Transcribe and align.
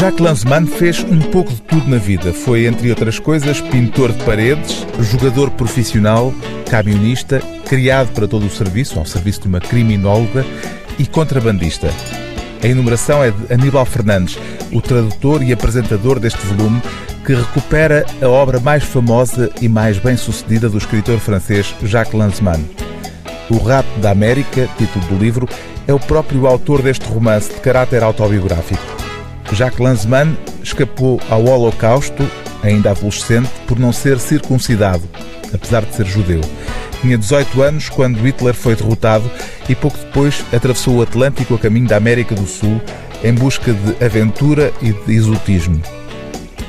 Jacques 0.00 0.24
Lanzmann 0.24 0.66
fez 0.66 1.04
um 1.04 1.18
pouco 1.18 1.52
de 1.52 1.60
tudo 1.60 1.86
na 1.86 1.98
vida. 1.98 2.32
Foi, 2.32 2.64
entre 2.64 2.88
outras 2.88 3.18
coisas, 3.18 3.60
pintor 3.60 4.10
de 4.12 4.24
paredes, 4.24 4.86
jogador 4.98 5.50
profissional, 5.50 6.32
camionista, 6.70 7.42
criado 7.66 8.08
para 8.14 8.26
todo 8.26 8.46
o 8.46 8.50
serviço, 8.50 8.98
ao 8.98 9.04
serviço 9.04 9.42
de 9.42 9.48
uma 9.48 9.60
criminóloga 9.60 10.42
e 10.98 11.04
contrabandista. 11.06 11.90
A 12.64 12.66
enumeração 12.66 13.22
é 13.22 13.30
de 13.30 13.52
Aníbal 13.52 13.84
Fernandes, 13.84 14.38
o 14.72 14.80
tradutor 14.80 15.42
e 15.42 15.52
apresentador 15.52 16.18
deste 16.18 16.40
volume, 16.46 16.80
que 17.26 17.34
recupera 17.34 18.06
a 18.22 18.26
obra 18.26 18.58
mais 18.58 18.82
famosa 18.82 19.50
e 19.60 19.68
mais 19.68 19.98
bem-sucedida 19.98 20.70
do 20.70 20.78
escritor 20.78 21.18
francês 21.18 21.74
Jacques 21.82 22.14
Lanzmann. 22.14 22.64
O 23.50 23.58
Rato 23.58 24.00
da 24.00 24.12
América, 24.12 24.66
título 24.78 25.04
do 25.08 25.18
livro, 25.22 25.46
é 25.86 25.92
o 25.92 26.00
próprio 26.00 26.46
autor 26.46 26.80
deste 26.80 27.04
romance 27.04 27.52
de 27.52 27.60
caráter 27.60 28.02
autobiográfico. 28.02 28.99
Jacques 29.52 29.78
Lanzmann 29.78 30.36
escapou 30.62 31.20
ao 31.28 31.44
Holocausto, 31.44 32.28
ainda 32.62 32.90
adolescente, 32.90 33.50
por 33.66 33.78
não 33.78 33.92
ser 33.92 34.18
circuncidado, 34.18 35.02
apesar 35.52 35.84
de 35.84 35.94
ser 35.94 36.06
judeu. 36.06 36.40
Tinha 37.00 37.16
18 37.16 37.62
anos 37.62 37.88
quando 37.88 38.20
Hitler 38.20 38.54
foi 38.54 38.76
derrotado 38.76 39.30
e 39.68 39.74
pouco 39.74 39.96
depois 39.98 40.44
atravessou 40.52 40.96
o 40.96 41.02
Atlântico 41.02 41.54
a 41.54 41.58
caminho 41.58 41.88
da 41.88 41.96
América 41.96 42.34
do 42.34 42.46
Sul 42.46 42.80
em 43.24 43.32
busca 43.32 43.72
de 43.72 44.04
aventura 44.04 44.72
e 44.82 44.92
de 44.92 45.14
exotismo. 45.14 45.80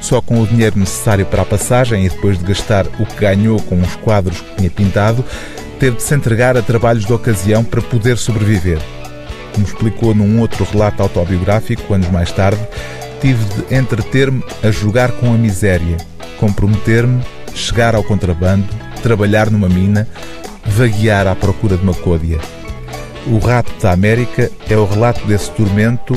Só 0.00 0.20
com 0.20 0.40
o 0.40 0.46
dinheiro 0.46 0.78
necessário 0.78 1.26
para 1.26 1.42
a 1.42 1.46
passagem 1.46 2.04
e 2.04 2.08
depois 2.08 2.38
de 2.38 2.44
gastar 2.44 2.86
o 2.98 3.06
que 3.06 3.20
ganhou 3.20 3.60
com 3.62 3.80
os 3.80 3.96
quadros 3.96 4.40
que 4.40 4.56
tinha 4.56 4.70
pintado, 4.70 5.24
teve 5.78 5.96
de 5.96 6.02
se 6.02 6.14
entregar 6.14 6.56
a 6.56 6.62
trabalhos 6.62 7.04
de 7.04 7.12
ocasião 7.12 7.64
para 7.64 7.82
poder 7.82 8.16
sobreviver. 8.16 8.78
Como 9.58 9.66
explicou 9.66 10.14
num 10.14 10.38
outro 10.38 10.64
relato 10.64 11.02
autobiográfico, 11.02 11.92
anos 11.92 12.08
mais 12.10 12.30
tarde, 12.30 12.60
tive 13.20 13.44
de 13.44 13.74
entreter-me 13.74 14.40
a 14.62 14.70
jogar 14.70 15.10
com 15.10 15.34
a 15.34 15.36
miséria, 15.36 15.96
comprometer-me, 16.38 17.20
chegar 17.56 17.96
ao 17.96 18.04
contrabando, 18.04 18.68
trabalhar 19.02 19.50
numa 19.50 19.68
mina, 19.68 20.06
vaguear 20.64 21.26
à 21.26 21.34
procura 21.34 21.76
de 21.76 21.82
uma 21.82 21.92
côdea. 21.92 22.38
O 23.26 23.38
Rato 23.38 23.72
da 23.82 23.90
América 23.90 24.48
é 24.70 24.76
o 24.76 24.86
relato 24.86 25.26
desse 25.26 25.50
tormento 25.50 26.16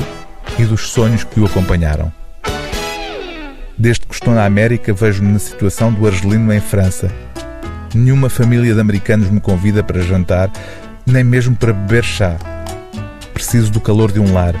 e 0.56 0.64
dos 0.64 0.90
sonhos 0.90 1.24
que 1.24 1.40
o 1.40 1.46
acompanharam. 1.46 2.12
Desde 3.76 4.06
que 4.06 4.14
estou 4.14 4.34
na 4.34 4.44
América, 4.44 4.92
vejo-me 4.92 5.32
na 5.32 5.40
situação 5.40 5.92
do 5.92 6.06
argelino 6.06 6.52
em 6.52 6.60
França. 6.60 7.10
Nenhuma 7.92 8.30
família 8.30 8.72
de 8.72 8.80
americanos 8.80 9.28
me 9.28 9.40
convida 9.40 9.82
para 9.82 10.00
jantar, 10.00 10.48
nem 11.04 11.24
mesmo 11.24 11.56
para 11.56 11.72
beber 11.72 12.04
chá. 12.04 12.36
Preciso 13.42 13.72
do 13.72 13.80
calor 13.80 14.12
de 14.12 14.20
um 14.20 14.32
lar. 14.32 14.54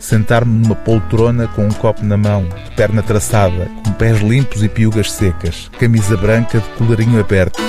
Sentar-me 0.00 0.52
numa 0.52 0.74
poltrona 0.74 1.46
com 1.46 1.64
um 1.64 1.70
copo 1.70 2.04
na 2.04 2.16
mão, 2.16 2.48
de 2.64 2.70
perna 2.72 3.00
traçada, 3.00 3.70
com 3.84 3.92
pés 3.92 4.20
limpos 4.20 4.60
e 4.60 4.68
piugas 4.68 5.12
secas, 5.12 5.70
camisa 5.78 6.16
branca 6.16 6.58
de 6.58 6.68
colarinho 6.70 7.20
aberto. 7.20 7.62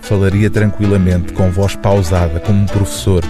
Falaria 0.00 0.48
tranquilamente, 0.48 1.34
com 1.34 1.50
voz 1.50 1.76
pausada, 1.76 2.40
como 2.40 2.62
um 2.62 2.64
professor. 2.64 3.22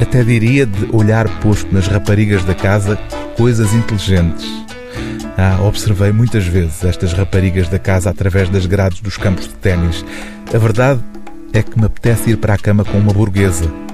Até 0.00 0.24
diria 0.24 0.66
de 0.66 0.88
olhar 0.92 1.28
posto 1.38 1.72
nas 1.72 1.86
raparigas 1.86 2.42
da 2.42 2.56
casa 2.56 2.98
coisas 3.36 3.72
inteligentes 3.72 4.50
ah, 5.36 5.60
observei 5.62 6.10
muitas 6.10 6.44
vezes 6.44 6.82
estas 6.82 7.12
raparigas 7.12 7.68
da 7.68 7.78
casa 7.78 8.10
através 8.10 8.48
das 8.48 8.66
grades 8.66 9.00
dos 9.00 9.16
campos 9.16 9.46
de 9.46 9.54
ténis. 9.54 10.04
A 10.52 10.58
verdade 10.58 11.00
é 11.52 11.62
que 11.62 11.78
me 11.78 11.86
apetece 11.86 12.30
ir 12.30 12.38
para 12.38 12.54
a 12.54 12.58
cama 12.58 12.84
com 12.84 12.98
uma 12.98 13.12
burguesa. 13.12 13.87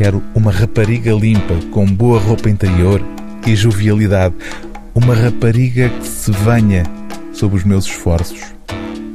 Quero 0.00 0.22
uma 0.34 0.50
rapariga 0.50 1.12
limpa, 1.12 1.54
com 1.70 1.84
boa 1.84 2.18
roupa 2.18 2.48
interior 2.48 3.02
e 3.46 3.54
jovialidade. 3.54 4.34
Uma 4.94 5.14
rapariga 5.14 5.90
que 5.90 6.08
se 6.08 6.32
venha 6.32 6.84
sob 7.34 7.54
os 7.54 7.64
meus 7.64 7.84
esforços. 7.84 8.40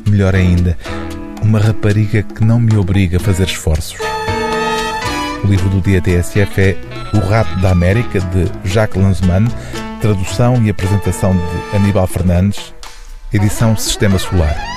Melhor 0.08 0.36
ainda, 0.36 0.78
uma 1.41 1.58
rapariga 1.58 2.22
que 2.22 2.45
não 2.45 2.59
me 2.59 2.78
obriga 2.78 3.17
a 3.17 3.19
fazer 3.19 3.47
esforços. 3.47 3.97
O 5.44 5.47
livro 5.47 5.69
do 5.69 5.81
dia 5.81 6.00
TSF 6.00 6.62
é 6.62 6.78
O 7.16 7.17
Rato 7.17 7.59
da 7.62 7.72
América, 7.72 8.19
de 8.19 8.69
Jacques 8.69 9.02
Lanzmann, 9.02 9.47
tradução 10.00 10.63
e 10.63 10.69
apresentação 10.69 11.34
de 11.34 11.78
Aníbal 11.78 12.06
Fernandes, 12.06 12.75
edição 13.34 13.75
Sistema 13.75 14.19
Solar. 14.19 14.75